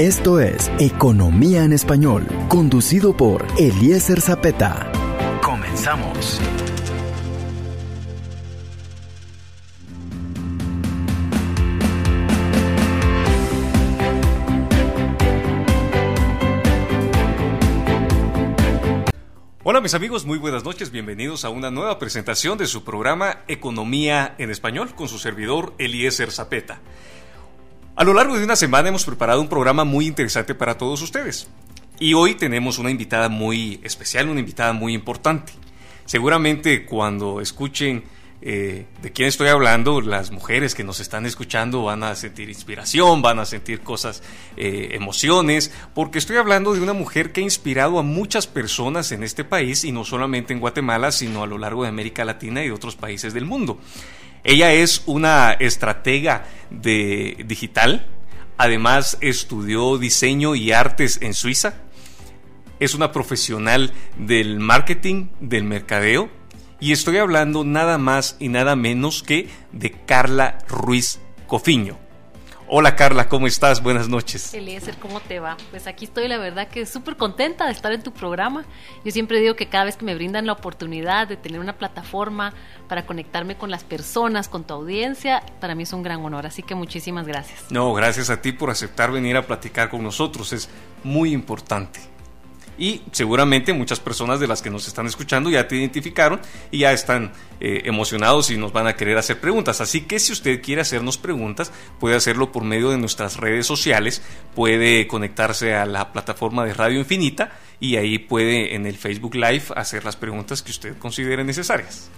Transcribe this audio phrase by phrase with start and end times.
[0.00, 4.90] Esto es Economía en Español, conducido por Eliezer Zapeta.
[5.42, 6.40] Comenzamos.
[19.62, 24.34] Hola mis amigos, muy buenas noches, bienvenidos a una nueva presentación de su programa Economía
[24.38, 26.80] en Español con su servidor Eliezer Zapeta.
[28.00, 31.50] A lo largo de una semana hemos preparado un programa muy interesante para todos ustedes.
[31.98, 35.52] Y hoy tenemos una invitada muy especial, una invitada muy importante.
[36.06, 38.04] Seguramente cuando escuchen
[38.40, 43.20] eh, de quién estoy hablando, las mujeres que nos están escuchando van a sentir inspiración,
[43.20, 44.22] van a sentir cosas,
[44.56, 49.22] eh, emociones, porque estoy hablando de una mujer que ha inspirado a muchas personas en
[49.22, 52.70] este país y no solamente en Guatemala, sino a lo largo de América Latina y
[52.70, 53.78] otros países del mundo.
[54.44, 58.06] Ella es una estratega de digital,
[58.56, 61.74] además estudió diseño y artes en Suiza,
[62.78, 66.30] es una profesional del marketing, del mercadeo,
[66.80, 71.98] y estoy hablando nada más y nada menos que de Carla Ruiz Cofiño.
[72.72, 73.82] Hola Carla, ¿cómo estás?
[73.82, 74.54] Buenas noches.
[74.54, 75.56] Eliezer, ¿cómo te va?
[75.72, 78.64] Pues aquí estoy, la verdad que súper contenta de estar en tu programa.
[79.04, 82.54] Yo siempre digo que cada vez que me brindan la oportunidad de tener una plataforma
[82.88, 86.46] para conectarme con las personas, con tu audiencia, para mí es un gran honor.
[86.46, 87.72] Así que muchísimas gracias.
[87.72, 90.52] No, gracias a ti por aceptar venir a platicar con nosotros.
[90.52, 90.68] Es
[91.02, 91.98] muy importante
[92.80, 96.92] y seguramente muchas personas de las que nos están escuchando ya te identificaron y ya
[96.92, 99.82] están eh, emocionados y nos van a querer hacer preguntas.
[99.82, 104.22] Así que si usted quiere hacernos preguntas, puede hacerlo por medio de nuestras redes sociales,
[104.54, 109.64] puede conectarse a la plataforma de Radio Infinita y ahí puede en el Facebook Live
[109.76, 112.10] hacer las preguntas que usted considere necesarias.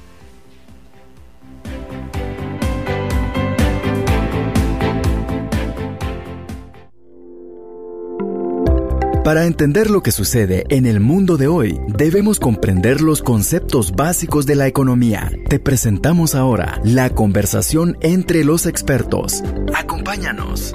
[9.25, 14.47] Para entender lo que sucede en el mundo de hoy, debemos comprender los conceptos básicos
[14.47, 15.31] de la economía.
[15.49, 19.45] Te presentamos ahora la conversación entre los expertos.
[19.77, 20.75] Acompáñanos.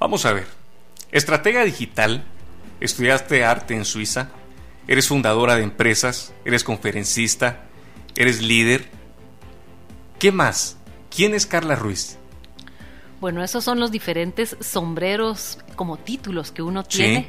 [0.00, 0.46] Vamos a ver.
[1.12, 2.24] Estratega digital,
[2.80, 4.30] estudiaste arte en Suiza,
[4.88, 7.62] eres fundadora de empresas, eres conferencista,
[8.16, 8.88] eres líder.
[10.18, 10.78] ¿Qué más?
[11.14, 12.19] ¿Quién es Carla Ruiz?
[13.20, 17.28] Bueno, esos son los diferentes sombreros como títulos que uno tiene.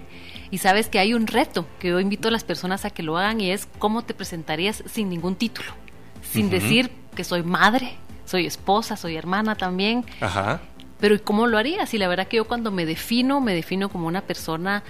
[0.49, 3.17] Y sabes que hay un reto que yo invito a las personas a que lo
[3.17, 5.73] hagan y es cómo te presentarías sin ningún título.
[6.21, 10.05] Sin decir que soy madre, soy esposa, soy hermana también.
[10.21, 10.61] Ajá.
[10.99, 11.93] Pero ¿cómo lo harías?
[11.93, 14.83] Y la verdad que yo cuando me defino, me defino como una persona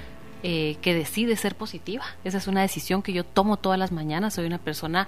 [0.44, 2.06] eh, que decide ser positiva.
[2.24, 4.36] Esa es una decisión que yo tomo todas las mañanas.
[4.36, 5.08] Soy una persona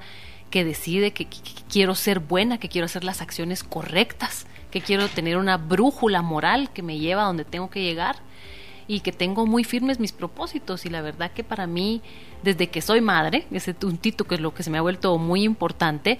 [0.49, 1.27] que decide que
[1.69, 6.72] quiero ser buena, que quiero hacer las acciones correctas que quiero tener una brújula moral
[6.73, 8.16] que me lleva a donde tengo que llegar
[8.88, 12.01] y que tengo muy firmes mis propósitos y la verdad que para mí
[12.41, 15.44] desde que soy madre, ese puntito que es lo que se me ha vuelto muy
[15.44, 16.17] importante,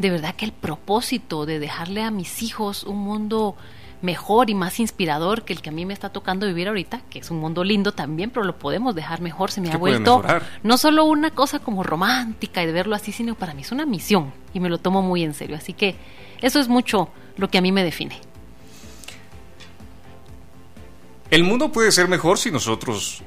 [0.00, 3.54] de verdad que el propósito de dejarle a mis hijos un mundo
[4.00, 7.20] mejor y más inspirador que el que a mí me está tocando vivir ahorita, que
[7.20, 9.52] es un mundo lindo también, pero lo podemos dejar mejor.
[9.52, 10.24] Se me ha vuelto
[10.64, 13.86] no solo una cosa como romántica y de verlo así, sino para mí es una
[13.86, 15.56] misión y me lo tomo muy en serio.
[15.56, 15.94] Así que
[16.40, 18.20] eso es mucho lo que a mí me define.
[21.30, 23.22] El mundo puede ser mejor si nosotros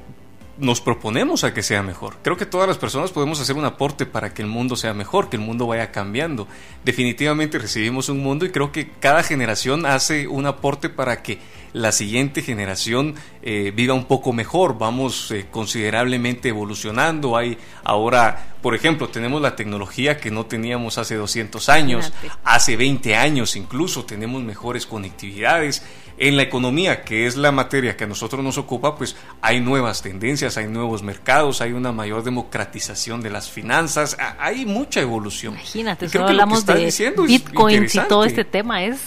[0.58, 2.16] nos proponemos a que sea mejor.
[2.22, 5.28] Creo que todas las personas podemos hacer un aporte para que el mundo sea mejor,
[5.28, 6.48] que el mundo vaya cambiando.
[6.84, 11.38] Definitivamente recibimos un mundo y creo que cada generación hace un aporte para que
[11.76, 14.78] la siguiente generación eh, viva un poco mejor.
[14.78, 17.36] Vamos eh, considerablemente evolucionando.
[17.36, 23.14] Hay ahora, por ejemplo, tenemos la tecnología que no teníamos hace 200 años, hace 20
[23.14, 25.84] años incluso, tenemos mejores conectividades
[26.16, 30.00] en la economía, que es la materia que a nosotros nos ocupa, pues hay nuevas
[30.00, 35.52] tendencias, hay nuevos mercados, hay una mayor democratización de las finanzas, hay mucha evolución.
[35.52, 38.98] Imagínate, si hablamos de Bitcoin y todo este tema es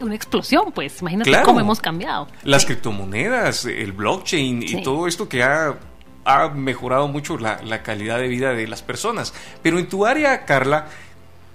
[0.00, 2.28] una explosión, pues imagínate cómo hemos cambiado.
[2.42, 5.76] Las criptomonedas, el blockchain y todo esto que ha,
[6.24, 9.32] ha mejorado mucho la, la, calidad de vida de las personas.
[9.62, 10.88] Pero en tu área, Carla,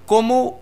[0.05, 0.61] ¿cómo,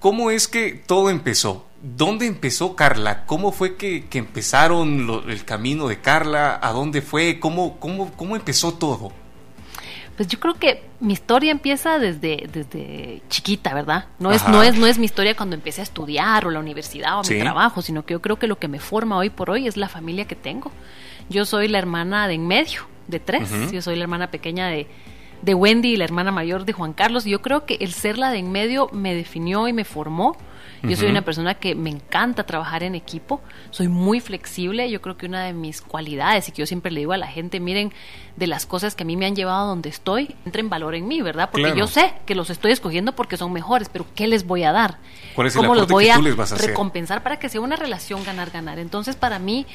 [0.00, 1.66] cómo es que todo empezó?
[1.82, 3.26] ¿Dónde empezó Carla?
[3.26, 6.60] ¿Cómo fue que, empezaron el camino de Carla?
[6.62, 7.40] ¿A dónde fue?
[7.40, 9.12] ¿Cómo, cómo, cómo empezó todo?
[10.16, 14.06] Pues yo creo que mi historia empieza desde, desde chiquita, ¿verdad?
[14.18, 17.18] No es, no, es, no es mi historia cuando empecé a estudiar o la universidad
[17.18, 19.66] o mi trabajo, sino que yo creo que lo que me forma hoy por hoy
[19.66, 20.70] es la familia que tengo.
[21.30, 23.72] Yo soy la hermana de en medio, de tres.
[23.72, 24.86] Yo soy la hermana pequeña de,
[25.40, 27.26] de Wendy y la hermana mayor de Juan Carlos.
[27.26, 30.36] Y yo creo que el ser la de en medio me definió y me formó
[30.82, 33.40] Yo soy una persona que me encanta trabajar en equipo,
[33.70, 37.00] soy muy flexible, yo creo que una de mis cualidades y que yo siempre le
[37.00, 37.92] digo a la gente, miren,
[38.36, 41.06] de las cosas que a mí me han llevado a donde estoy, entren valor en
[41.06, 41.50] mí, ¿verdad?
[41.52, 44.72] Porque yo sé que los estoy escogiendo porque son mejores, pero ¿qué les voy a
[44.72, 44.98] dar?
[45.54, 48.78] ¿Cómo los voy a, recompensar para que sea una relación ganar-ganar?
[48.78, 49.66] Entonces, para mí,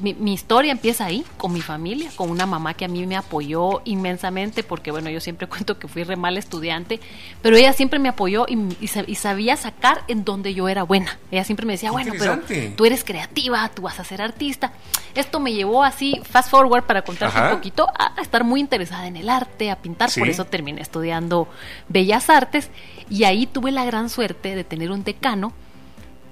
[0.00, 3.82] mi, historia empieza ahí, con mi familia, con una mamá que a mí me apoyó
[3.84, 7.00] inmensamente, porque bueno, yo siempre cuento que fui re mal estudiante,
[7.42, 11.18] pero ella siempre me apoyó y, sabía sacar en donde yo era buena.
[11.30, 12.40] Ella siempre me decía, bueno, pero
[12.76, 14.72] tú eres creativa, tú vas a ser artista.
[15.14, 19.16] Esto me llevó así, fast forward, para contarte un poquito, a estar muy interesada en
[19.16, 21.48] el arte, a pintar, por eso terminé estudiando
[21.88, 22.70] Bellas Artes
[23.08, 25.52] y ahí tuve la gran suerte de tener un decano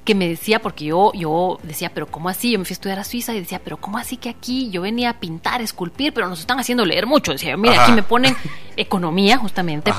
[0.09, 2.53] que me decía, porque yo, yo decía, pero ¿cómo así?
[2.53, 4.81] Yo me fui a estudiar a Suiza y decía, pero ¿cómo así que aquí yo
[4.81, 7.33] venía a pintar, esculpir, pero nos están haciendo leer mucho?
[7.33, 8.35] Decía, mira, aquí me ponen
[8.75, 9.93] economía, justamente.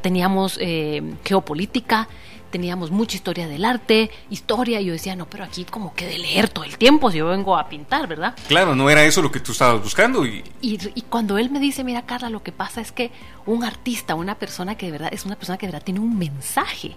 [0.00, 2.08] Teníamos eh, geopolítica,
[2.48, 6.16] teníamos mucha historia del arte, historia, y yo decía, no, pero aquí como que de
[6.16, 8.34] leer todo el tiempo, si yo vengo a pintar, ¿verdad?
[8.48, 10.24] Claro, no era eso lo que tú estabas buscando.
[10.24, 10.42] Y...
[10.62, 13.10] Y, y cuando él me dice, mira Carla, lo que pasa es que
[13.44, 16.16] un artista, una persona que de verdad es una persona que de verdad tiene un
[16.16, 16.96] mensaje,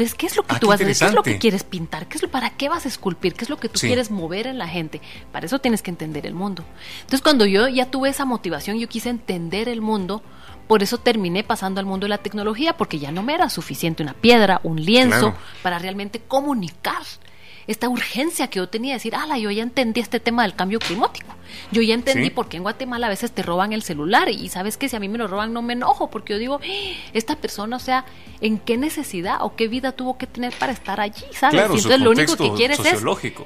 [0.00, 0.96] entonces, ¿qué es lo que ah, tú vas a hacer?
[0.96, 2.06] ¿Qué es lo que quieres pintar?
[2.06, 3.34] ¿Qué es lo, ¿Para qué vas a esculpir?
[3.34, 5.02] ¿Qué es lo que tú quieres mover en la gente?
[5.30, 6.64] Para eso tienes que entender el mundo.
[7.00, 10.22] Entonces, cuando yo ya tuve esa motivación, yo quise entender el mundo,
[10.68, 14.02] por eso terminé pasando al mundo de la tecnología, porque ya no me era suficiente
[14.02, 17.02] una piedra, un lienzo, para realmente comunicar
[17.70, 20.80] esta urgencia que yo tenía de decir, ala, yo ya entendí este tema del cambio
[20.80, 21.32] climático.
[21.70, 24.76] Yo ya entendí por qué en Guatemala a veces te roban el celular y sabes
[24.76, 26.66] que si a mí me lo roban no me enojo porque yo digo, ¡Ah!
[27.12, 28.04] esta persona, o sea,
[28.40, 31.24] ¿en qué necesidad o qué vida tuvo que tener para estar allí?
[31.32, 31.60] ¿Sabes?
[31.60, 33.04] y entonces lo único que quieres es,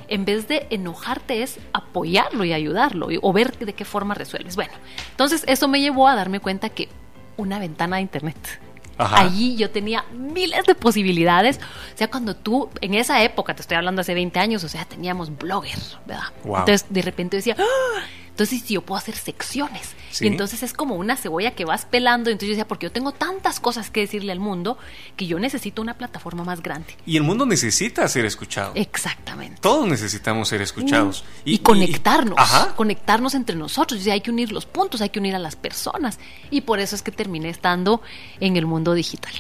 [0.09, 4.57] en vez de enojarte, es apoyarlo y ayudarlo o ver de qué forma resuelves.
[4.57, 4.73] Bueno,
[5.11, 6.89] entonces eso me llevó a darme cuenta que
[7.37, 8.61] una ventana de internet
[8.99, 11.59] Allí yo tenía miles de posibilidades.
[11.95, 14.85] O sea, cuando tú, en esa época, te estoy hablando hace 20 años, o sea,
[14.85, 16.25] teníamos blogger, ¿verdad?
[16.45, 18.03] Entonces, de repente decía, ¡Ah!
[18.35, 19.95] Entonces, si yo puedo hacer secciones.
[20.21, 22.31] Y entonces es como una cebolla que vas pelando.
[22.31, 24.77] Entonces yo decía, porque yo tengo tantas cosas que decirle al mundo
[25.17, 26.97] que yo necesito una plataforma más grande.
[27.07, 28.73] Y el mundo necesita ser escuchado.
[28.75, 29.61] Exactamente.
[29.61, 31.25] Todos necesitamos ser escuchados.
[31.45, 31.49] Mm.
[31.49, 32.37] y, conectarnos.
[32.75, 34.05] conectarnos entre nosotros.
[34.09, 36.19] Hay que unir los puntos, hay que unir a las personas.
[36.51, 38.03] Y por eso es que terminé estando
[38.41, 39.33] en el mundo digital.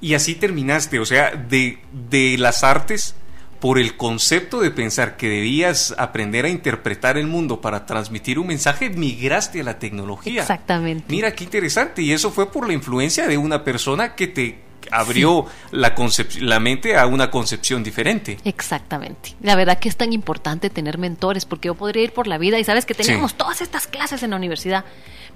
[0.00, 3.14] Y así terminaste, o sea, de, de las artes
[3.62, 8.48] por el concepto de pensar que debías aprender a interpretar el mundo para transmitir un
[8.48, 10.40] mensaje, migraste a la tecnología.
[10.40, 11.04] Exactamente.
[11.08, 12.02] Mira qué interesante.
[12.02, 14.58] Y eso fue por la influencia de una persona que te
[14.90, 15.94] abrió la,
[16.40, 18.36] la mente a una concepción diferente.
[18.42, 19.36] Exactamente.
[19.40, 22.58] La verdad que es tan importante tener mentores porque yo podría ir por la vida
[22.58, 24.84] y sabes que teníamos todas estas clases en la universidad,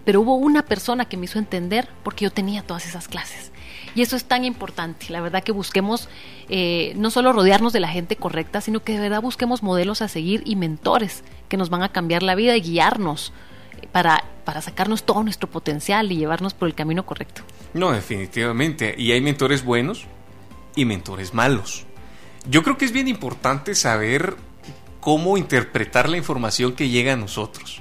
[0.05, 3.53] pero hubo una persona que me hizo entender porque yo tenía todas esas clases.
[3.97, 5.07] Y eso es tan importante.
[5.09, 6.11] La verdad que busquemos
[6.51, 10.09] eh, no solo rodearnos de la gente correcta, sino que de verdad busquemos modelos a
[10.09, 13.33] seguir y mentores que nos van a cambiar la vida y guiarnos
[13.93, 17.41] para, para sacarnos todo nuestro potencial y llevarnos por el camino correcto.
[17.73, 18.95] No, definitivamente.
[18.99, 20.05] Y hay mentores buenos
[20.75, 21.87] y mentores malos.
[22.49, 24.37] Yo creo que es bien importante saber
[25.01, 27.81] cómo interpretar la información que llega a nosotros.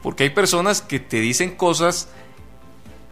[0.00, 2.08] Porque hay personas que te dicen cosas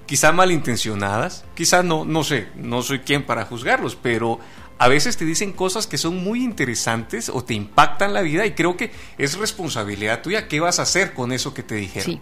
[0.07, 4.39] quizá malintencionadas, quizá no, no sé, no soy quien para juzgarlos, pero
[4.79, 8.53] a veces te dicen cosas que son muy interesantes o te impactan la vida y
[8.53, 12.21] creo que es responsabilidad tuya qué vas a hacer con eso que te dijeron.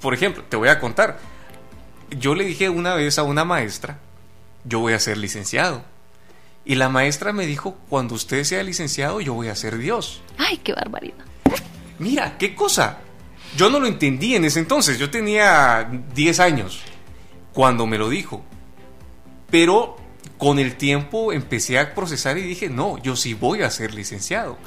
[0.00, 1.18] Por ejemplo, te voy a contar,
[2.10, 3.98] yo le dije una vez a una maestra,
[4.64, 5.84] yo voy a ser licenciado.
[6.64, 10.22] Y la maestra me dijo, cuando usted sea licenciado, yo voy a ser Dios.
[10.38, 11.24] Ay, qué barbaridad.
[11.98, 12.98] Mira, qué cosa.
[13.56, 16.84] Yo no lo entendí en ese entonces, yo tenía 10 años
[17.52, 18.42] cuando me lo dijo.
[19.50, 19.96] Pero
[20.38, 24.58] con el tiempo empecé a procesar y dije, no, yo sí voy a ser licenciado.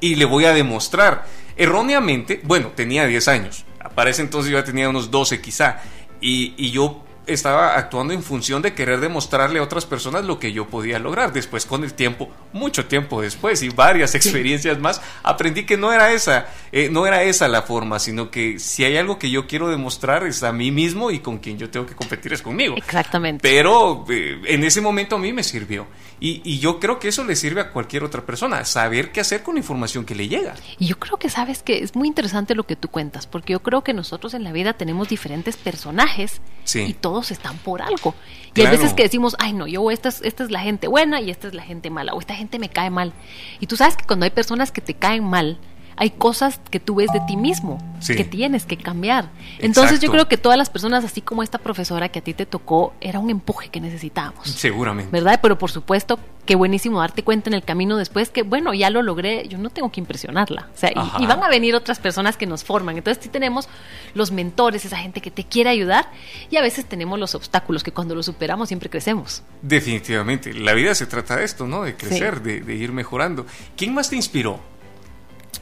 [0.00, 1.24] Y le voy a demostrar.
[1.56, 3.64] Erróneamente, bueno, tenía 10 años.
[3.94, 5.80] Para ese entonces yo ya tenía unos 12 quizá.
[6.20, 10.52] Y, y yo estaba actuando en función de querer demostrarle a otras personas lo que
[10.52, 11.32] yo podía lograr.
[11.32, 16.12] Después, con el tiempo, mucho tiempo después y varias experiencias más, aprendí que no era
[16.12, 19.68] esa, eh, no era esa la forma, sino que si hay algo que yo quiero
[19.68, 22.76] demostrar es a mí mismo y con quien yo tengo que competir es conmigo.
[22.76, 23.40] Exactamente.
[23.42, 25.86] Pero eh, en ese momento a mí me sirvió.
[26.18, 29.42] Y, y, yo creo que eso le sirve a cualquier otra persona, saber qué hacer
[29.42, 30.54] con la información que le llega.
[30.78, 33.60] Y yo creo que sabes que es muy interesante lo que tú cuentas, porque yo
[33.60, 36.40] creo que nosotros en la vida tenemos diferentes personajes
[36.74, 38.14] y todos están por algo.
[38.54, 41.20] Y hay veces que decimos, ay no, yo esta es, esta es la gente buena
[41.20, 43.12] y esta es la gente mala, o esta gente me cae mal.
[43.60, 45.58] Y tú sabes que cuando hay personas que te caen mal,
[45.96, 49.30] hay cosas que tú ves de ti mismo que tienes que cambiar.
[49.58, 52.46] Entonces yo creo que todas las personas, así como esta profesora que a ti te
[52.46, 54.48] tocó, era un empuje que necesitábamos.
[54.48, 55.10] Seguramente.
[55.10, 55.40] ¿Verdad?
[55.42, 59.02] Pero por supuesto, qué buenísimo darte cuenta en el camino después que, bueno, ya lo
[59.02, 60.68] logré, yo no tengo que impresionarla.
[60.74, 62.98] O sea, y, van a venir otras personas que nos forman.
[62.98, 63.68] Entonces sí tenemos
[64.14, 66.10] los mentores, esa gente que te quiere ayudar,
[66.50, 69.42] y a veces tenemos los obstáculos que cuando los superamos siempre crecemos.
[69.62, 70.52] Definitivamente.
[70.52, 71.82] La vida se trata de esto, ¿no?
[71.82, 73.46] De crecer, de, de ir mejorando.
[73.76, 74.60] ¿Quién más te inspiró?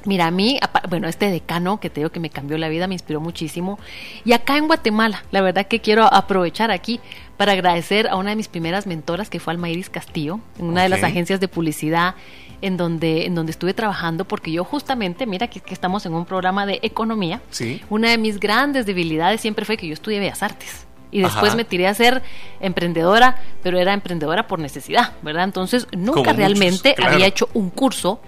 [0.07, 0.59] Mira, a mí,
[0.89, 3.79] bueno, este decano que te digo que me cambió la vida, me inspiró muchísimo.
[4.25, 7.01] Y acá en Guatemala, la verdad que quiero aprovechar aquí
[7.37, 10.89] para agradecer a una de mis primeras mentoras, que fue Almairis Castillo, en una de
[10.89, 12.15] las agencias de publicidad
[12.61, 16.65] en donde, en donde estuve trabajando, porque yo justamente, mira que, estamos en un programa
[16.65, 17.83] de economía, ¿Sí?
[17.91, 20.87] una de mis grandes debilidades siempre fue que yo estudié Bellas Artes.
[21.11, 22.23] Y después me tiré a ser
[22.59, 25.45] emprendedora, pero era emprendedora por necesidad, ¿verdad?
[25.45, 28.19] Entonces nunca realmente había hecho un curso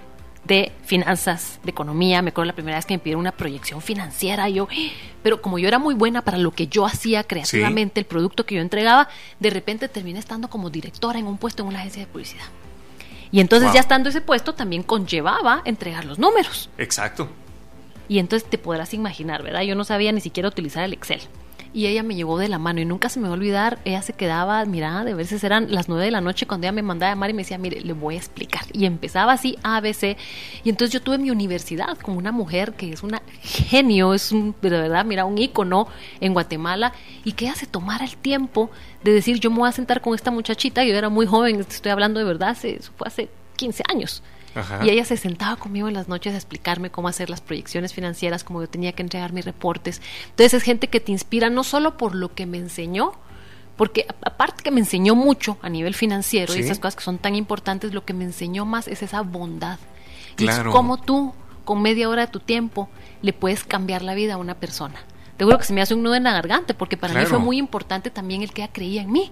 [0.47, 2.23] de finanzas, de economía.
[2.23, 4.49] Me acuerdo la primera vez que me pidieron una proyección financiera.
[4.49, 4.69] Yo,
[5.23, 8.57] pero como yo era muy buena para lo que yo hacía creativamente, el producto que
[8.57, 9.09] yo entregaba,
[9.41, 12.47] de repente terminé estando como directora en un puesto en una agencia de publicidad.
[13.33, 16.71] Y entonces ya estando ese puesto también conllevaba entregar los números.
[16.79, 17.29] Exacto.
[18.09, 19.62] Y entonces te podrás imaginar, ¿verdad?
[19.62, 21.21] Yo no sabía ni siquiera utilizar el Excel
[21.76, 24.00] y ella me llevó de la mano y nunca se me va a olvidar, ella
[24.00, 27.12] se quedaba, mira, de veces eran las nueve de la noche cuando ella me mandaba
[27.12, 28.62] a llamar y me decía, mire, le voy a explicar.
[28.73, 30.16] Y empezaba así, ABC,
[30.64, 34.54] y entonces yo tuve mi universidad como una mujer que es una genio, es un,
[34.62, 35.87] de verdad, mira, un ícono
[36.21, 38.71] en Guatemala, y que ella se tomara el tiempo
[39.04, 41.92] de decir, yo me voy a sentar con esta muchachita, yo era muy joven, estoy
[41.92, 44.23] hablando de verdad, eso fue hace 15 años.
[44.83, 48.45] Y ella se sentaba conmigo en las noches a explicarme cómo hacer las proyecciones financieras,
[48.45, 50.01] cómo yo tenía que entregar mis reportes.
[50.31, 53.13] Entonces es gente que te inspira no solo por lo que me enseñó,
[53.77, 57.35] porque aparte que me enseñó mucho a nivel financiero y esas cosas que son tan
[57.35, 59.79] importantes, lo que me enseñó más es esa bondad.
[60.39, 61.35] Y es cómo tú,
[61.65, 62.89] con media hora de tu tiempo,
[63.23, 65.01] le puedes cambiar la vida a una persona.
[65.37, 67.39] Te juro que se me hace un nudo en la garganta, porque para mí fue
[67.39, 69.31] muy importante también el que ella creía en mí.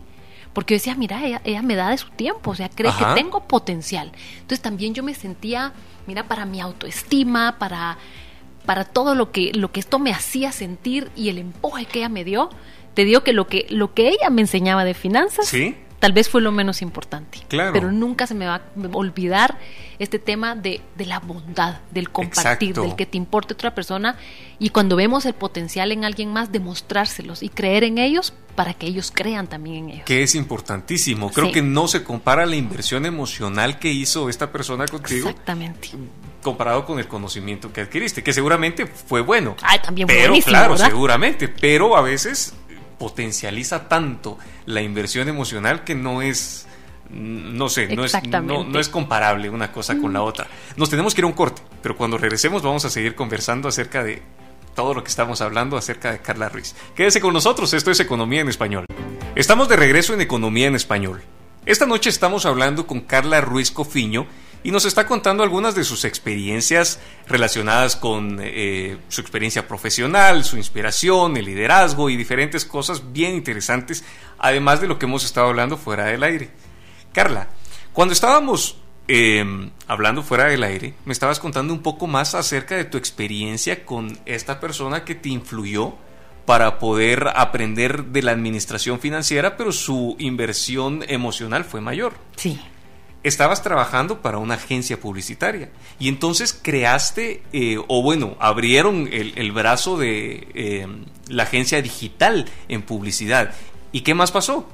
[0.54, 3.40] Porque yo decía, mira, ella, me da de su tiempo, o sea, cree que tengo
[3.40, 4.12] potencial.
[4.34, 5.72] Entonces también yo me sentía,
[6.06, 7.98] mira, para mi autoestima, para,
[8.64, 12.08] para todo lo que, lo que esto me hacía sentir y el empuje que ella
[12.08, 12.50] me dio,
[12.94, 15.74] te digo que lo que, lo que ella me enseñaba de finanzas, ¿Sí?
[16.04, 17.38] Tal vez fue lo menos importante.
[17.48, 17.72] Claro.
[17.72, 19.58] Pero nunca se me va a olvidar
[19.98, 24.18] este tema de, de la bondad, del compartir, del que te importe otra persona
[24.58, 28.86] y cuando vemos el potencial en alguien más, demostrárselos y creer en ellos para que
[28.86, 30.04] ellos crean también en ellos.
[30.04, 31.30] Que es importantísimo.
[31.30, 35.30] Creo que no se compara la inversión emocional que hizo esta persona contigo.
[35.30, 35.88] Exactamente.
[36.42, 39.56] Comparado con el conocimiento que adquiriste, que seguramente fue bueno.
[39.62, 41.48] Ah, también pero, claro, seguramente.
[41.48, 42.54] Pero a veces
[42.98, 46.66] potencializa tanto la inversión emocional que no es
[47.10, 50.24] no sé, no es, no, es comparable una cosa con la mm.
[50.24, 50.46] otra.
[50.76, 54.02] Nos tenemos que ir a un corte, pero cuando regresemos vamos a seguir conversando acerca
[54.02, 54.22] de
[54.74, 56.74] todo lo que estamos hablando acerca de Carla Ruiz.
[56.94, 58.86] Quédese con nosotros, esto es Economía en Español.
[59.36, 61.22] Estamos de regreso en Economía en Español.
[61.66, 64.26] Esta noche estamos hablando con Carla Ruiz Cofiño
[64.64, 70.56] y nos está contando algunas de sus experiencias relacionadas con eh, su experiencia profesional, su
[70.56, 74.04] inspiración, el liderazgo y diferentes cosas bien interesantes,
[74.38, 76.50] además de lo que hemos estado hablando fuera del aire.
[77.12, 77.48] Carla,
[77.92, 82.86] cuando estábamos em, hablando fuera del aire, me estabas contando un poco más acerca de
[82.86, 85.94] tu experiencia con esta persona que te influyó
[86.46, 92.14] para poder aprender de la administración financiera, pero su inversión emocional fue mayor.
[92.36, 92.58] Sí
[93.24, 99.96] estabas trabajando para una agencia publicitaria y entonces creaste, eh, o bueno, abrieron el, brazo
[99.98, 100.86] de eh,
[101.28, 103.52] la agencia digital en publicidad.
[103.92, 104.68] ¿Y qué más pasó?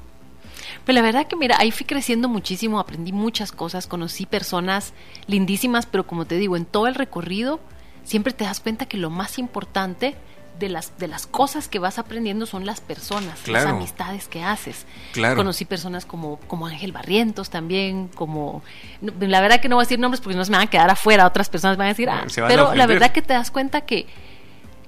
[0.84, 4.94] Pues la verdad que mira, ahí fui creciendo muchísimo, aprendí muchas cosas, conocí personas
[5.28, 7.60] lindísimas, pero como te digo, en todo el recorrido
[8.02, 10.16] siempre te das cuenta que lo más importante
[10.60, 14.86] de las, de las cosas que vas aprendiendo son las personas, las amistades que haces.
[15.34, 18.62] Conocí personas como, como Ángel Barrientos también, como...
[19.00, 20.90] La verdad que no voy a decir nombres porque no se me van a quedar
[20.90, 24.06] afuera, otras personas van a decir, ah, pero la verdad que te das cuenta que,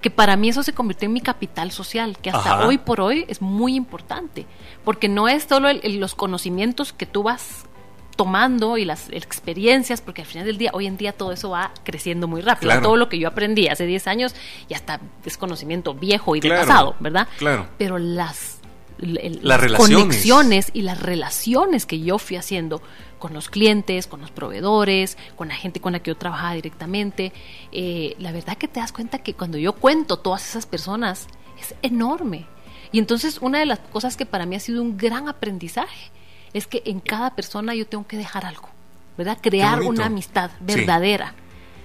[0.00, 3.24] que para mí eso se convirtió en mi capital social, que hasta hoy por hoy
[3.28, 4.46] es muy importante,
[4.84, 7.64] porque no es solo los conocimientos que tú vas
[8.16, 11.72] tomando y las experiencias, porque al final del día, hoy en día todo eso va
[11.84, 12.80] creciendo muy rápido.
[12.80, 14.34] Todo lo que yo aprendí hace 10 años
[14.68, 17.28] ya está es conocimiento viejo y de pasado, ¿verdad?
[17.38, 17.68] Claro.
[17.78, 18.58] Pero las,
[18.98, 22.82] las, conexiones y las relaciones que yo fui haciendo
[23.18, 27.32] con los clientes, con los proveedores, con la gente con la que yo trabajaba directamente,
[27.70, 31.28] eh, la verdad que te das cuenta que cuando yo cuento todas esas personas
[31.60, 32.46] es enorme.
[32.90, 36.10] Y entonces una de las cosas que para mí ha sido un gran aprendizaje
[36.54, 38.68] es que en cada persona yo tengo que dejar algo,
[39.16, 39.38] ¿verdad?
[39.40, 41.34] Crear una amistad verdadera.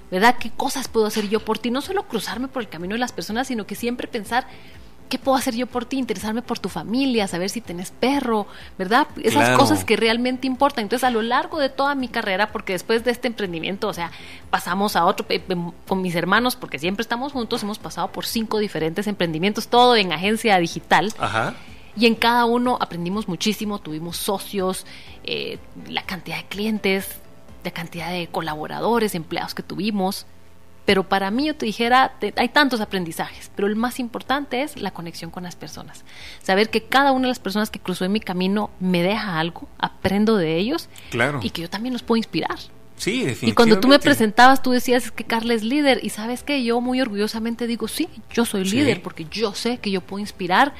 [0.09, 0.37] ¿verdad?
[0.39, 1.69] ¿Qué cosas puedo hacer yo por ti?
[1.69, 4.47] No solo cruzarme por el camino de las personas, sino que siempre pensar
[5.07, 5.97] ¿qué puedo hacer yo por ti?
[5.97, 8.47] Interesarme por tu familia, saber si tenés perro,
[8.77, 9.07] ¿verdad?
[9.21, 10.83] Esas cosas que realmente importan.
[10.83, 14.11] Entonces, a lo largo de toda mi carrera, porque después de este emprendimiento, o sea,
[14.49, 15.25] pasamos a otro,
[15.87, 20.11] con mis hermanos, porque siempre estamos juntos, hemos pasado por cinco diferentes emprendimientos, todo en
[20.11, 21.13] agencia digital.
[21.19, 21.55] Ajá.
[21.97, 24.85] Y en cada uno aprendimos muchísimo, tuvimos socios,
[25.23, 25.57] eh,
[25.89, 27.19] la cantidad de clientes,
[27.63, 30.25] la cantidad de colaboradores, empleados que tuvimos.
[30.85, 34.91] Pero para mí yo te dijera, hay tantos aprendizajes, pero el más importante es la
[34.91, 36.05] conexión con las personas.
[36.41, 39.67] Saber que cada una de las personas que cruzó en mi camino me deja algo,
[39.79, 41.41] aprendo de ellos claro.
[41.43, 42.57] y que yo también los puedo inspirar.
[42.95, 43.45] Sí, definitivamente.
[43.47, 45.99] Y cuando tú me presentabas, tú decías es que Carla es líder.
[46.03, 49.91] Y sabes que yo muy orgullosamente digo, sí, yo soy líder porque yo sé que
[49.91, 50.73] yo puedo inspirar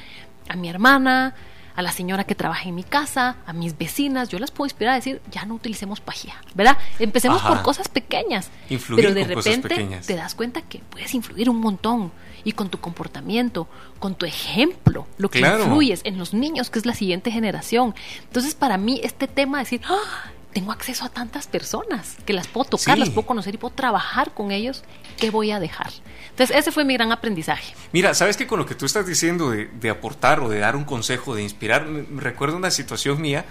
[0.48, 1.34] a mi hermana,
[1.78, 4.94] a la señora que trabaja en mi casa, a mis vecinas, yo las puedo inspirar
[4.94, 6.76] a decir, ya no utilicemos pajía, ¿verdad?
[6.98, 8.50] Empecemos por cosas pequeñas,
[8.96, 12.10] pero de repente te das cuenta que puedes influir un montón
[12.42, 13.68] y con tu comportamiento,
[14.00, 17.94] con tu ejemplo, lo que influyes en los niños, que es la siguiente generación.
[18.24, 20.32] Entonces, para mí, este tema de decir, ¡Ah!
[20.52, 24.34] tengo acceso a tantas personas que las puedo tocar, las puedo conocer y puedo trabajar
[24.34, 24.82] con ellos,
[25.16, 25.92] ¿qué voy a dejar?
[26.38, 27.74] Entonces, ese fue mi gran aprendizaje.
[27.92, 30.84] Mira, sabes que con lo que tú estás diciendo de, aportar o de dar un
[30.84, 33.44] consejo, de inspirar, me, recuerdo una situación mía.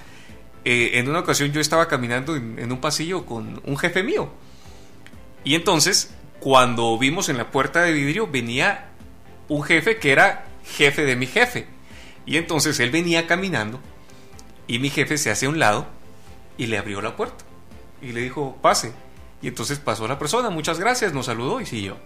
[0.64, 4.30] Eh, en una ocasión yo estaba caminando en, un pasillo con un jefe mío.
[5.44, 8.86] Y entonces, cuando vimos en la puerta de vidrio, venía
[9.50, 11.68] un jefe que era jefe de mi jefe.
[12.26, 13.82] Y entonces él venía caminando
[14.66, 15.88] y mi jefe se hace a un lado
[16.58, 17.44] y le abrió la puerta.
[18.02, 18.94] Y le dijo, pase.
[19.42, 21.98] Y entonces pasó la persona, muchas gracias, nos saludó y siguió.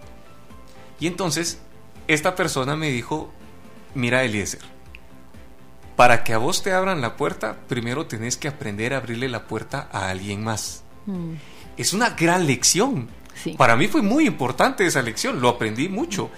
[1.02, 1.58] Y entonces
[2.06, 3.32] esta persona me dijo,
[3.96, 4.60] mira Eliezer,
[5.96, 9.48] para que a vos te abran la puerta, primero tenés que aprender a abrirle la
[9.48, 10.84] puerta a alguien más.
[11.06, 11.32] Mm.
[11.76, 13.08] Es una gran lección.
[13.58, 16.30] Para mí fue muy importante esa lección, lo aprendí mucho.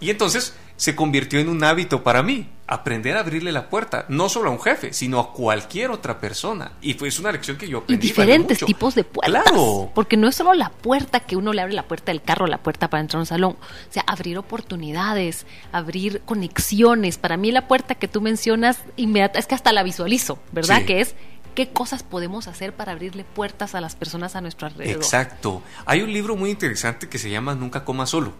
[0.00, 4.28] Y entonces se convirtió en un hábito para mí, aprender a abrirle la puerta, no
[4.28, 6.72] solo a un jefe, sino a cualquier otra persona.
[6.80, 8.06] Y fue una lección que yo aprendí.
[8.06, 9.42] Y diferentes tipos de puertas.
[9.42, 9.90] Claro.
[9.94, 12.58] Porque no es solo la puerta que uno le abre la puerta del carro, la
[12.58, 13.52] puerta para entrar a un salón.
[13.52, 17.18] O sea, abrir oportunidades, abrir conexiones.
[17.18, 20.84] Para mí la puerta que tú mencionas inmediata, es que hasta la visualizo, ¿verdad?
[20.84, 21.14] Que es
[21.54, 24.96] qué cosas podemos hacer para abrirle puertas a las personas a nuestro alrededor.
[24.96, 25.62] Exacto.
[25.86, 28.32] Hay un libro muy interesante que se llama Nunca coma solo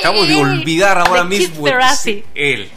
[0.00, 1.66] Acabo de olvidar ahora mismo.
[2.34, 2.70] él.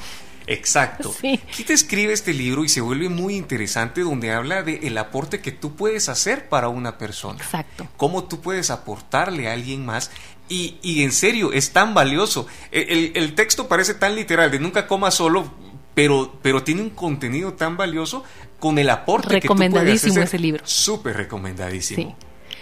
[0.50, 1.14] Exacto.
[1.22, 1.40] Sí.
[1.64, 5.52] te escribe este libro y se vuelve muy interesante donde habla de el aporte que
[5.52, 7.40] tú puedes hacer para una persona.
[7.40, 7.88] Exacto.
[7.98, 10.10] Cómo tú puedes aportarle a alguien más.
[10.50, 12.48] Y, y en serio, es tan valioso.
[12.72, 15.54] E, el, texto parece tan literal, de nunca coma solo,
[15.94, 18.24] pero, pero tiene un contenido tan valioso
[18.58, 20.24] con el aporte que tú puedes hacer.
[20.24, 20.64] ese libro.
[20.66, 22.18] Súper recomendadísimo.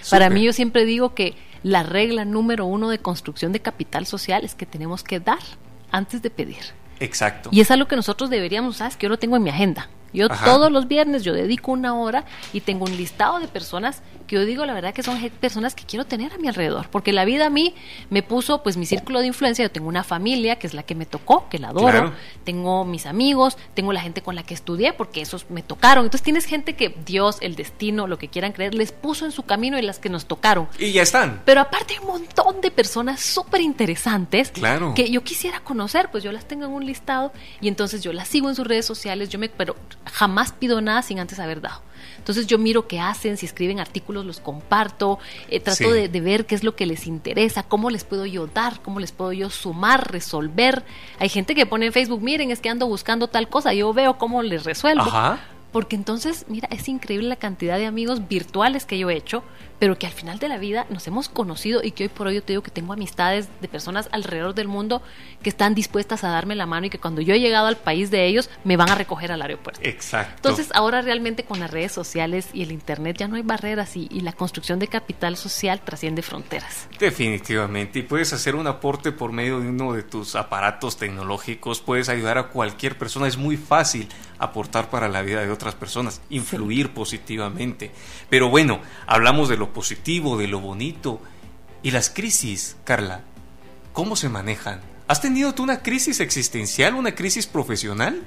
[0.09, 4.43] Para mí yo siempre digo que la regla número uno de construcción de capital social
[4.43, 5.39] es que tenemos que dar
[5.91, 6.63] antes de pedir.
[6.99, 7.49] Exacto.
[7.51, 9.89] Y es algo que nosotros deberíamos, sabes, que yo lo tengo en mi agenda.
[10.13, 14.35] Yo todos los viernes yo dedico una hora y tengo un listado de personas que
[14.35, 17.25] yo digo la verdad que son personas que quiero tener a mi alrededor, porque la
[17.25, 17.73] vida a mí
[18.09, 20.95] me puso pues mi círculo de influencia, yo tengo una familia que es la que
[20.95, 22.13] me tocó, que la adoro,
[22.43, 26.23] tengo mis amigos, tengo la gente con la que estudié, porque esos me tocaron, entonces
[26.23, 29.79] tienes gente que Dios, el destino, lo que quieran creer, les puso en su camino
[29.79, 30.67] y las que nos tocaron.
[30.77, 31.41] Y ya están.
[31.45, 34.93] Pero aparte hay un montón de personas súper interesantes claro.
[34.93, 38.27] que yo quisiera conocer, pues yo las tengo en un listado y entonces yo las
[38.27, 41.86] sigo en sus redes sociales, yo me, pero jamás pido nada sin antes haber dado.
[42.17, 46.55] Entonces yo miro qué hacen, si escriben artículos los comparto, eh, trato de, ver qué
[46.55, 50.11] es lo que les interesa, cómo les puedo yo dar, cómo les puedo yo sumar,
[50.11, 50.83] resolver.
[51.19, 54.17] Hay gente que pone en Facebook, miren, es que ando buscando tal cosa, yo veo
[54.17, 55.03] cómo les resuelvo.
[55.03, 55.39] Ajá.
[55.71, 59.43] Porque entonces, mira, es increíble la cantidad de amigos virtuales que yo he hecho
[59.79, 62.35] pero que al final de la vida nos hemos conocido y que hoy por hoy
[62.35, 65.01] yo te digo que tengo amistades de personas alrededor del mundo
[65.43, 68.11] que están dispuestas a darme la mano y que cuando yo he llegado al país
[68.11, 69.81] de ellos me van a recoger al aeropuerto.
[69.83, 70.33] Exacto.
[70.35, 74.07] Entonces ahora realmente con las redes sociales y el Internet ya no hay barreras y,
[74.11, 76.87] y la construcción de capital social trasciende fronteras.
[76.99, 77.99] Definitivamente.
[77.99, 82.37] Y puedes hacer un aporte por medio de uno de tus aparatos tecnológicos, puedes ayudar
[82.37, 84.07] a cualquier persona, es muy fácil
[84.39, 87.91] aportar para la vida de otras personas, influir positivamente.
[88.29, 91.21] Pero bueno, hablamos de lo positivo, de lo bonito.
[91.83, 93.21] ¿Y las crisis, Carla?
[93.93, 94.81] ¿Cómo se manejan?
[95.07, 98.23] ¿Has tenido tú una crisis existencial, una crisis profesional?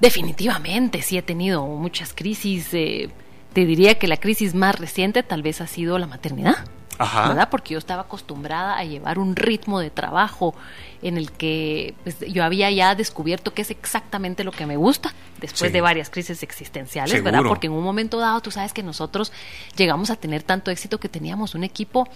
[0.00, 2.68] Definitivamente, sí he tenido muchas crisis.
[2.72, 3.10] Eh,
[3.52, 6.56] te diría que la crisis más reciente tal vez ha sido la maternidad.
[6.98, 7.48] ¿Verdad?
[7.50, 10.54] Porque yo estaba acostumbrada a llevar un ritmo de trabajo
[11.02, 15.12] en el que pues, yo había ya descubierto qué es exactamente lo que me gusta
[15.40, 17.42] después de varias crisis existenciales, ¿verdad?
[17.46, 19.32] Porque en un momento dado tú sabes que nosotros
[19.76, 22.08] llegamos a tener tanto éxito que teníamos un equipo,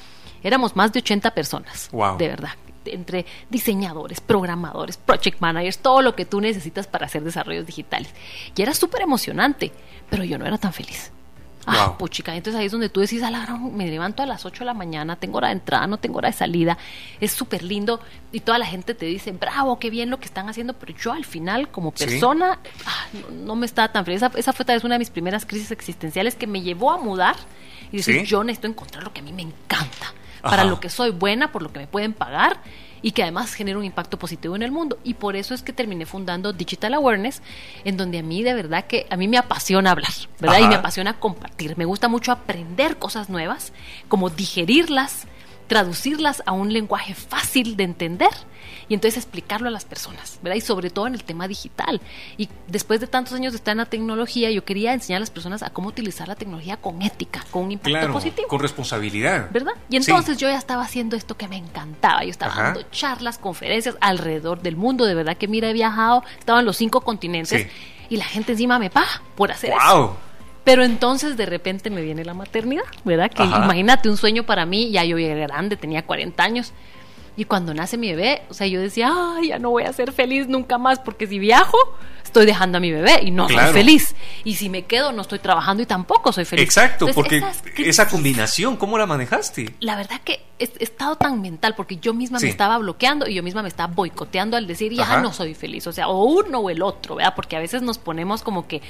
[0.42, 2.52] éramos más de 80 personas, de verdad,
[2.86, 8.08] entre diseñadores, programadores, project managers, todo lo que tú necesitas para hacer desarrollos digitales.
[8.56, 9.72] Y era súper emocionante,
[10.08, 11.12] pero yo no era tan feliz.
[11.70, 12.34] Ah, puchica.
[12.34, 14.74] Entonces ahí es donde tú decís, a la me levanto a las 8 de la
[14.74, 16.78] mañana, tengo hora de entrada, no tengo hora de salida,
[17.20, 18.00] es súper lindo
[18.32, 21.12] y toda la gente te dice, bravo, qué bien lo que están haciendo, pero yo
[21.12, 24.22] al final como persona ah, no, me estaba tan feliz.
[24.36, 27.36] Esa, fue tal vez una de mis primeras crisis existenciales que me llevó a mudar
[27.92, 31.10] y decir, yo necesito encontrar lo que a mí me encanta, para lo que soy
[31.10, 32.60] buena, por lo que me pueden pagar
[33.02, 34.98] y que además genera un impacto positivo en el mundo.
[35.04, 37.42] Y por eso es que terminé fundando Digital Awareness,
[37.84, 40.60] en donde a mí de verdad que a mí me apasiona hablar, ¿verdad?
[40.60, 41.76] Y me apasiona compartir.
[41.76, 43.72] Me gusta mucho aprender cosas nuevas,
[44.08, 45.26] como digerirlas,
[45.66, 48.30] traducirlas a un lenguaje fácil de entender
[48.88, 50.56] y entonces explicarlo a las personas, ¿verdad?
[50.56, 52.00] Y sobre todo en el tema digital.
[52.36, 55.30] Y después de tantos años de estar en la tecnología, yo quería enseñar a las
[55.30, 58.48] personas a cómo utilizar la tecnología con ética, con un impacto positivo.
[58.48, 59.50] Con responsabilidad.
[59.50, 59.72] ¿Verdad?
[59.90, 62.24] Y entonces yo ya estaba haciendo esto que me encantaba.
[62.24, 65.04] Yo estaba dando charlas, conferencias alrededor del mundo.
[65.04, 67.66] De verdad que mira, he viajado, estaba en los cinco continentes
[68.08, 69.78] y la gente encima me paga por hacer wow.
[69.78, 70.16] eso.
[70.64, 73.30] Pero entonces de repente me viene la maternidad, ¿verdad?
[73.30, 76.72] Que imagínate un sueño para mí, ya yo era grande, tenía 40 años.
[77.38, 80.10] Y cuando nace mi bebé, o sea, yo decía, ay, ya no voy a ser
[80.10, 81.78] feliz nunca más, porque si viajo,
[82.24, 84.16] estoy dejando a mi bebé y no soy feliz.
[84.42, 86.64] Y si me quedo, no estoy trabajando y tampoco soy feliz.
[86.64, 87.40] Exacto, porque
[87.76, 89.72] esa combinación, ¿cómo la manejaste?
[89.78, 93.44] La verdad que he, estado tan mental, porque yo misma me estaba bloqueando y yo
[93.44, 95.86] misma me estaba boicoteando al decir, ya no soy feliz.
[95.86, 97.34] O sea, o uno o el otro, ¿verdad?
[97.36, 98.82] Porque a veces nos ponemos como que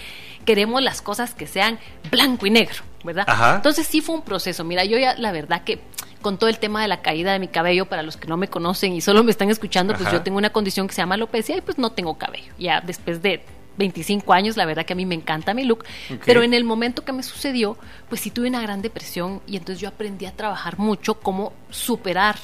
[0.47, 1.79] queremos las cosas que sean
[2.11, 3.57] blanco y negro, ¿verdad?
[3.57, 4.65] Entonces sí fue un proceso.
[4.65, 5.81] Mira, yo ya la verdad que
[6.21, 8.49] con todo el tema de la caída de mi cabello, para los que no me
[8.49, 11.57] conocen y solo me están escuchando, pues yo tengo una condición que se llama alopecia
[11.57, 12.53] y pues no tengo cabello.
[12.59, 13.43] Ya después de
[13.79, 15.85] 25 años, la verdad que a mí me encanta mi look,
[16.25, 17.79] pero en el momento que me sucedió,
[18.09, 22.37] pues sí tuve una gran depresión y entonces yo aprendí a trabajar mucho cómo superar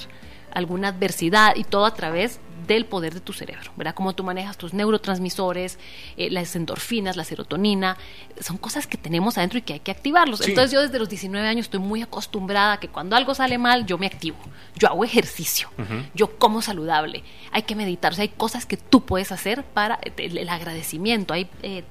[0.52, 3.94] alguna adversidad y todo a través del poder de tu cerebro, ¿verdad?
[3.94, 5.78] Cómo tú manejas tus neurotransmisores,
[6.16, 7.96] eh, las endorfinas, la serotonina,
[8.40, 10.40] son cosas que tenemos adentro y que hay que activarlos.
[10.46, 13.86] Entonces yo desde los 19 años estoy muy acostumbrada a que cuando algo sale mal,
[13.86, 14.36] yo me activo,
[14.76, 15.68] yo hago ejercicio,
[16.14, 17.22] yo como saludable,
[17.52, 21.48] hay que meditar, o sea, hay cosas que tú puedes hacer para el, agradecimiento, hay
[21.62, 21.84] eh,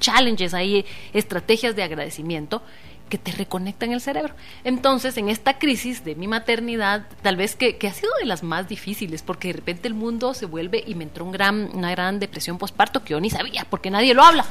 [0.00, 2.62] challenges, hay estrategias de agradecimiento
[3.08, 4.34] que te reconectan el cerebro.
[4.64, 8.68] Entonces, en esta crisis de mi maternidad, tal vez que, ha sido de las más
[8.68, 12.20] difíciles, porque de repente el mundo se vuelve y me entró un gran, una gran
[12.20, 14.44] depresión postparto que yo ni sabía, porque nadie lo habla.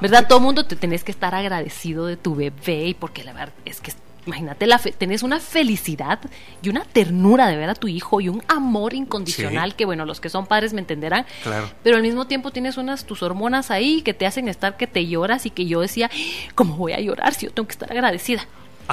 [0.00, 0.26] ¿Verdad?
[0.26, 3.54] Todo el mundo te tenés que estar agradecido de tu bebé y porque la verdad
[3.64, 3.92] es que
[4.28, 6.20] imagínate, la tenés una felicidad
[6.62, 10.20] y una ternura de ver a tu hijo y un amor incondicional que, bueno, los
[10.20, 11.26] que son padres me entenderán.
[11.42, 11.70] Claro.
[11.82, 15.06] Pero al mismo tiempo tienes unas tus hormonas ahí que te hacen estar que te
[15.06, 16.10] lloras y que yo decía,
[16.54, 18.46] ¿cómo voy a llorar si yo tengo que estar agradecida?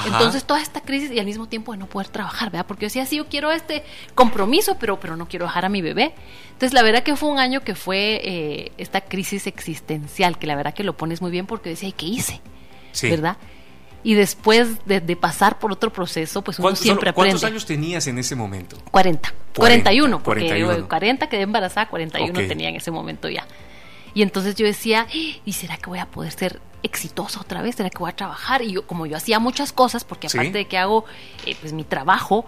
[0.06, 2.66] Entonces toda esta crisis y al mismo tiempo de no poder trabajar, ¿verdad?
[2.68, 5.82] Porque yo decía, sí, yo quiero este compromiso, pero, pero no quiero dejar a mi
[5.82, 6.14] bebé.
[6.48, 10.56] Entonces la verdad que fue un año que fue eh, esta crisis existencial, que la
[10.56, 12.42] verdad que lo pones muy bien porque decía, ¿y qué hice?
[12.92, 13.10] Sí.
[13.10, 13.38] ¿Verdad?
[14.06, 17.32] Y después de, pasar por otro proceso, pues uno siempre aprende.
[17.32, 18.78] ¿Cuántos años tenías en ese momento?
[18.92, 19.34] 40.
[19.58, 20.88] 41, porque 41.
[20.88, 23.48] 40 quedé embarazada, 41 tenía en ese momento ya.
[24.14, 27.78] Y entonces yo decía, ¿y será que voy a poder ser exitosa otra vez?
[27.78, 28.62] ¿Será que voy a trabajar?
[28.62, 31.06] Y yo, como yo hacía muchas cosas, porque aparte de que hago
[31.48, 32.46] eh, pues mi trabajo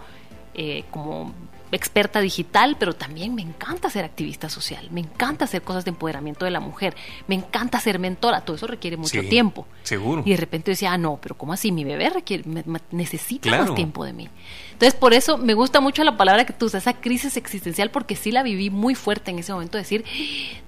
[0.54, 1.34] eh, como
[1.76, 6.44] experta digital, pero también me encanta ser activista social, me encanta hacer cosas de empoderamiento
[6.44, 9.66] de la mujer, me encanta ser mentora, todo eso requiere mucho tiempo.
[9.82, 10.22] Seguro.
[10.24, 11.72] Y de repente decía, ah, no, pero ¿cómo así?
[11.72, 12.44] Mi bebé requiere,
[12.90, 14.28] necesita más tiempo de mí.
[14.72, 18.14] Entonces, por eso me gusta mucho la palabra que tú usas, esa crisis existencial, porque
[18.16, 20.04] sí la viví muy fuerte en ese momento, decir,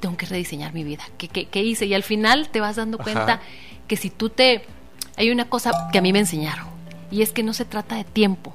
[0.01, 1.87] tengo que rediseñar mi vida, ¿qué, qué, hice?
[1.87, 3.41] Y al final te vas dando cuenta
[3.87, 4.65] que si tú te...
[5.17, 6.67] Hay una cosa que a mí me enseñaron,
[7.11, 8.55] y es que no se trata de tiempo,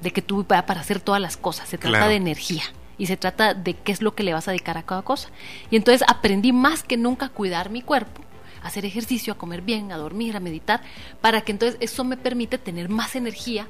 [0.00, 2.62] de que tú para hacer todas las cosas, se trata de energía
[2.98, 5.30] y se trata de qué es lo que le vas a dedicar a cada cosa.
[5.70, 8.22] Y entonces aprendí más que nunca a cuidar mi cuerpo,
[8.62, 10.82] a hacer ejercicio, a comer bien, a dormir, a meditar,
[11.20, 13.66] para que entonces eso me permite tener más energía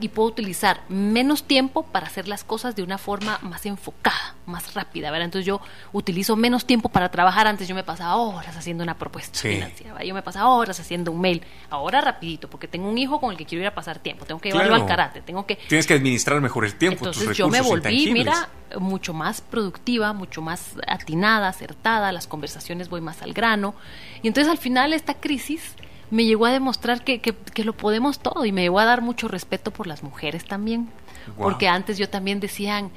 [0.00, 4.74] y puedo utilizar menos tiempo para hacer las cosas de una forma más enfocada, más
[4.74, 5.26] rápida, ¿verdad?
[5.26, 5.60] Entonces yo
[5.92, 7.46] utilizo menos tiempo para trabajar.
[7.46, 11.20] Antes yo me pasaba horas haciendo una propuesta financiera, yo me pasaba horas haciendo un
[11.20, 11.42] mail.
[11.70, 14.40] Ahora rapidito, porque tengo un hijo con el que quiero ir a pasar tiempo, tengo
[14.40, 15.56] que llevarlo al karate, tengo que...
[15.68, 17.06] Tienes que administrar mejor el tiempo.
[17.06, 23.00] Entonces yo me volví, mira, mucho más productiva, mucho más atinada, acertada, las conversaciones voy
[23.00, 23.74] más al grano.
[24.22, 25.74] Y entonces al final esta crisis
[26.10, 29.28] me llegó a demostrar que, que, lo podemos todo y me llegó a dar mucho
[29.28, 30.88] respeto por las mujeres también.
[31.36, 32.90] Porque antes yo también decían,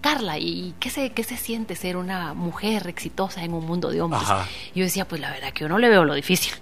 [0.00, 4.00] Carla, ¿y qué se, qué se siente ser una mujer exitosa en un mundo de
[4.00, 4.24] hombres?
[4.74, 6.54] yo decía, pues la verdad que yo no le veo lo difícil.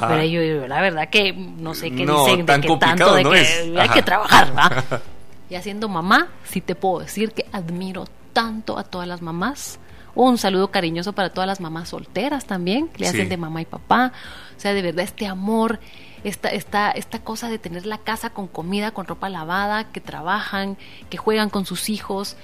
[0.00, 3.88] Pero yo, la verdad que no sé qué dicen de que tanto de que hay
[3.88, 4.84] que trabajar, ¿va?
[5.50, 9.78] y haciendo mamá, sí te puedo decir que admiro tanto a todas las mamás.
[10.14, 13.64] Un saludo cariñoso para todas las mamás solteras también, que le hacen de mamá y
[13.64, 14.12] papá.
[14.56, 15.80] O sea, de verdad, este amor,
[16.24, 20.76] esta, esta, esta cosa de tener la casa con comida, con ropa lavada, que trabajan,
[21.08, 22.36] que juegan con sus hijos.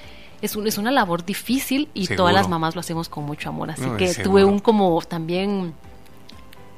[0.42, 3.70] Es, un, es una labor difícil y todas las mamás lo hacemos con mucho amor.
[3.70, 5.74] Así que tuve un como también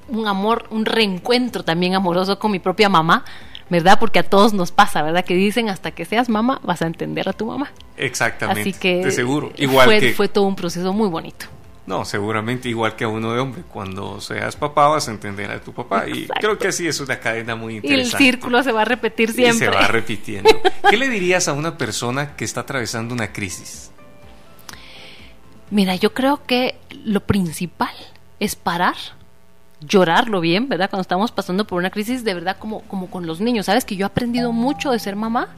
[0.08, 3.24] un amor, un reencuentro también amoroso con mi propia mamá,
[3.70, 3.98] ¿verdad?
[3.98, 5.24] Porque a todos nos pasa, ¿verdad?
[5.24, 7.70] Que dicen hasta que seas mamá vas a entender a tu mamá.
[7.96, 8.62] Exactamente.
[8.62, 9.52] Así que de seguro.
[9.56, 11.46] Igual fue, fue todo un proceso muy bonito.
[11.88, 13.62] No, seguramente igual que a uno de hombre.
[13.62, 16.06] Cuando seas papá vas a entender a tu papá.
[16.06, 18.22] Y creo que así es una cadena muy interesante.
[18.22, 19.68] Y el círculo se va a repetir siempre.
[19.68, 20.50] Y se va repitiendo.
[20.90, 23.90] ¿Qué le dirías a una persona que está atravesando una crisis?
[25.70, 27.94] Mira, yo creo que lo principal
[28.38, 28.96] es parar
[29.80, 30.90] llorarlo bien, ¿verdad?
[30.90, 33.66] Cuando estamos pasando por una crisis, de verdad, como, como con los niños.
[33.66, 35.48] Sabes que yo he aprendido mucho de ser mamá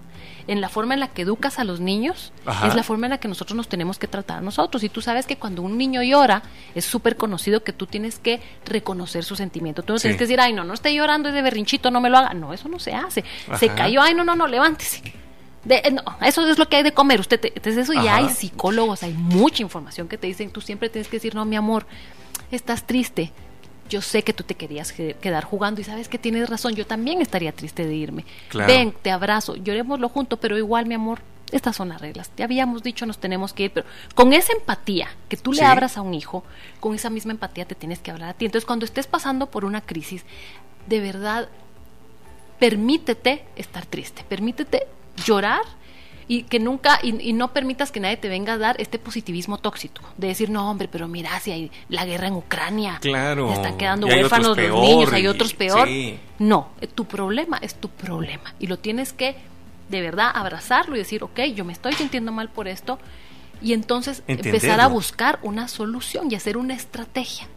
[0.46, 2.33] en la forma en la que educas a los niños,
[2.66, 4.83] es la forma en la que nosotros nos tenemos que tratar a nosotros.
[4.83, 6.42] Y tú sabes que cuando un niño llora,
[6.74, 9.83] es súper conocido que tú tienes que reconocer su sentimiento.
[9.83, 12.11] Tú no tienes que decir, ay, no, no esté llorando, es de berrinchito, no me
[12.11, 12.35] lo haga.
[12.35, 13.24] No, eso no se hace.
[13.59, 15.02] Se cayó, ay, no, no, no, levántese.
[15.64, 17.20] De, no, eso es lo que hay de comer.
[17.20, 20.50] Usted, entonces eso ya hay psicólogos, hay mucha información que te dicen.
[20.50, 21.87] Tú siempre tienes que decir, no, mi amor,
[22.50, 23.33] estás triste
[23.90, 27.20] yo sé que tú te querías quedar jugando y sabes que tienes razón, yo también
[27.20, 28.24] estaría triste de irme.
[28.55, 32.31] Ven, te abrazo, llorémoslo juntos, pero igual, mi amor, estas son las reglas.
[32.37, 35.98] Ya habíamos dicho, nos tenemos que ir, pero con esa empatía que tú le abras
[35.98, 36.44] a un hijo,
[36.79, 38.46] con esa misma empatía te tienes que hablar a ti.
[38.46, 40.24] Entonces, cuando estés pasando por una crisis,
[40.87, 41.48] de verdad,
[42.61, 44.87] permítete estar triste, permítete
[45.24, 45.62] llorar
[46.31, 50.03] y que nunca, y, no permitas que nadie te venga a dar este positivismo tóxico,
[50.16, 54.07] de decir, no, hombre, pero mira, si hay la guerra en Ucrania, claro, están quedando
[54.07, 55.88] huérfanos los niños, hay otros peor.
[56.38, 59.35] No, eh, tu problema es tu problema y lo tienes que
[59.88, 63.01] de verdad abrazarlo y decir, ok, yo me estoy sintiendo mal por esto,
[63.61, 67.49] y entonces empezar a buscar una solución y hacer una estrategia.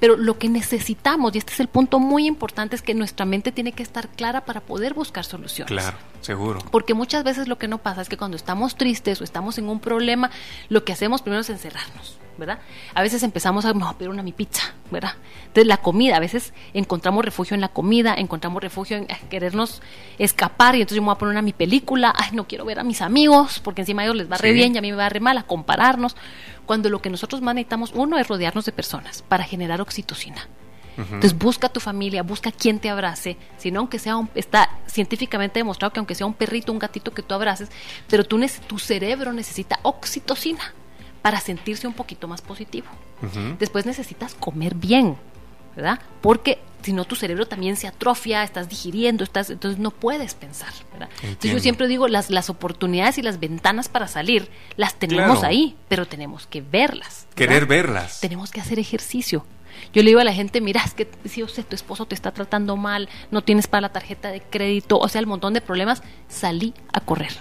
[0.00, 3.52] Pero lo que necesitamos, y este es el punto muy importante, es que nuestra mente
[3.52, 5.68] tiene que estar clara para poder buscar soluciones.
[5.68, 6.60] Claro, seguro.
[6.70, 9.68] Porque muchas veces lo que no pasa es que cuando estamos tristes o estamos en
[9.68, 10.30] un problema,
[10.68, 12.18] lo que hacemos primero es encerrarnos.
[12.38, 12.58] ¿Verdad?
[12.94, 15.14] A veces empezamos a, no, pero una mi pizza, ¿verdad?
[15.40, 19.82] Entonces la comida, a veces encontramos refugio en la comida, encontramos refugio en querernos
[20.18, 22.78] escapar y entonces yo me voy a poner una mi película, ay, no quiero ver
[22.78, 24.96] a mis amigos porque encima a ellos les va re bien y a mí me
[24.96, 26.16] va re mal, a compararnos
[26.66, 30.48] cuando lo que nosotros más necesitamos, uno, es rodearnos de personas para generar oxitocina.
[30.98, 35.92] Entonces busca tu familia, busca quien te abrace, sino aunque sea un, está científicamente demostrado
[35.92, 37.68] que aunque sea un perrito, un gatito que tú abraces,
[38.08, 40.72] pero tú, tu cerebro necesita oxitocina
[41.26, 42.86] para sentirse un poquito más positivo.
[43.58, 45.16] Después necesitas comer bien,
[45.74, 45.98] ¿verdad?
[46.20, 50.72] Porque si no tu cerebro también se atrofia, estás digiriendo, estás, entonces no puedes pensar,
[50.92, 51.08] ¿verdad?
[51.24, 55.74] Entonces yo siempre digo, las, las oportunidades y las ventanas para salir las tenemos ahí,
[55.88, 57.26] pero tenemos que verlas.
[57.34, 58.20] Querer verlas.
[58.20, 59.44] Tenemos que hacer ejercicio.
[59.92, 62.14] Yo le digo a la gente, mira, es que si o sea, tu esposo te
[62.14, 65.60] está tratando mal, no tienes para la tarjeta de crédito, o sea, el montón de
[65.60, 67.32] problemas, salí a correr.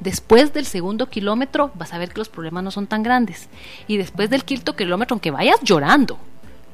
[0.00, 3.48] Después del segundo kilómetro vas a ver que los problemas no son tan grandes.
[3.86, 6.18] Y después del quinto kilómetro, aunque vayas llorando,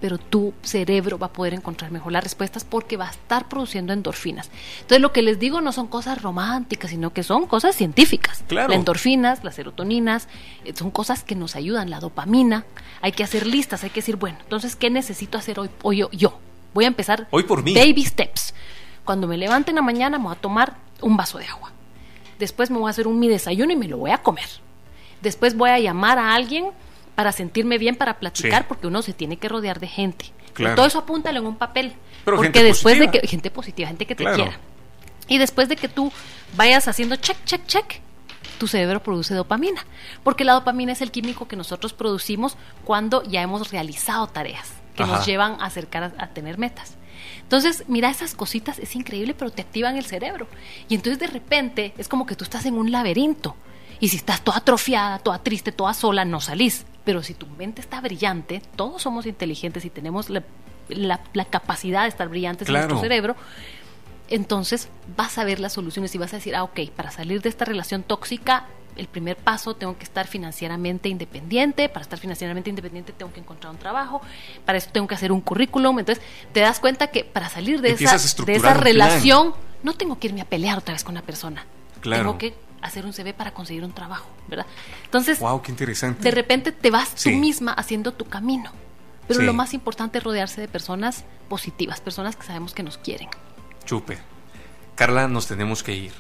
[0.01, 3.93] pero tu cerebro va a poder encontrar mejor las respuestas porque va a estar produciendo
[3.93, 4.51] endorfinas.
[4.81, 8.43] Entonces lo que les digo no son cosas románticas, sino que son cosas científicas.
[8.49, 10.29] Las endorfinas, las serotoninas,
[10.65, 12.65] eh, son cosas que nos ayudan, la dopamina.
[13.03, 15.71] Hay que hacer listas, hay que decir, bueno, entonces, ¿qué necesito hacer hoy?
[15.83, 16.39] hoy yo, yo
[16.75, 17.75] voy a empezar hoy por mí.
[17.75, 18.55] baby steps.
[19.05, 21.73] Cuando me levante en la mañana me voy a tomar un vaso de agua.
[22.41, 24.49] Después me voy a hacer un mi desayuno y me lo voy a comer.
[25.21, 26.71] Después voy a llamar a alguien
[27.15, 30.33] para sentirme bien, para platicar, porque uno se tiene que rodear de gente.
[30.75, 31.93] todo eso apúntalo en un papel.
[32.25, 34.59] porque después de que, gente positiva, gente que te quiera.
[35.29, 36.11] Y después de que tú
[36.57, 38.01] vayas haciendo check, check, check,
[38.59, 39.85] tu cerebro produce dopamina.
[40.25, 45.05] Porque la dopamina es el químico que nosotros producimos cuando ya hemos realizado tareas que
[45.05, 46.95] nos llevan a acercar a, tener metas.
[47.51, 50.47] Entonces, mira, esas cositas es increíble, pero te activan el cerebro.
[50.89, 53.57] Y entonces de repente es como que tú estás en un laberinto.
[53.99, 56.87] Y si estás toda atrofiada, toda triste, toda sola, no salís.
[57.05, 60.45] Pero si tu mente está brillante, todos somos inteligentes y tenemos la,
[61.51, 63.35] capacidad de estar brillantes en nuestro cerebro,
[64.29, 67.49] entonces vas a ver las soluciones y vas a decir, ah, ok, para salir de
[67.49, 73.13] esta relación tóxica, el primer paso tengo que estar financieramente independiente, para estar financieramente independiente
[73.13, 74.21] tengo que encontrar un trabajo,
[74.65, 77.91] para eso tengo que hacer un currículum, entonces te das cuenta que para salir de
[77.91, 81.65] esa, de esa relación no tengo que irme a pelear otra vez con una persona,
[82.03, 84.67] tengo que hacer un CV para conseguir un trabajo, ¿verdad?
[85.05, 86.23] Entonces, wow, qué interesante.
[86.23, 88.73] De repente te vas tú misma haciendo tu camino.
[89.29, 93.29] Pero lo más importante es rodearse de personas positivas, personas que sabemos que nos quieren.
[93.85, 94.19] Chupe.
[94.97, 96.13] Carla, nos tenemos que ir.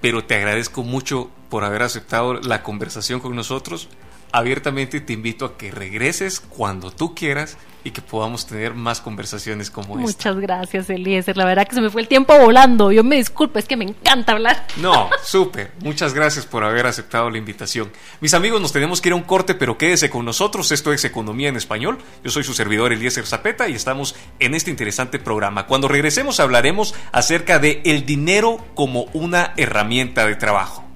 [0.00, 3.88] Pero te agradezco mucho por haber aceptado la conversación con nosotros.
[4.32, 9.70] Abiertamente te invito a que regreses cuando tú quieras y que podamos tener más conversaciones
[9.70, 10.06] como esta.
[10.06, 11.36] Muchas gracias, Eliezer.
[11.36, 12.92] La verdad que se me fue el tiempo volando.
[12.92, 14.66] Yo me disculpo, es que me encanta hablar.
[14.76, 15.72] No, súper.
[15.82, 17.90] Muchas gracias por haber aceptado la invitación.
[18.20, 20.70] Mis amigos, nos tenemos que ir a un corte, pero quédese con nosotros.
[20.72, 21.98] Esto es Economía en Español.
[22.22, 25.66] Yo soy su servidor Eliezer Zapeta y estamos en este interesante programa.
[25.66, 30.87] Cuando regresemos hablaremos acerca de el dinero como una herramienta de trabajo.